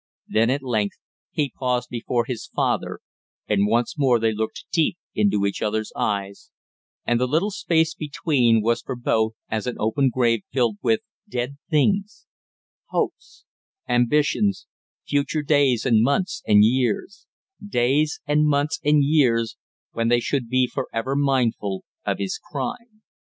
[0.27, 0.97] Then at length
[1.31, 3.01] he paused before his father,
[3.47, 6.49] and once more they looked deep into each other's eyes,
[7.05, 11.57] and the little space between was for both as an open grave filled with dead
[11.69, 12.25] things
[12.87, 13.45] hopes,
[13.87, 14.65] ambitions,
[15.07, 17.27] future days and months and years
[17.63, 19.55] days and months and years
[19.91, 23.03] when they should be for ever mindful of his crime!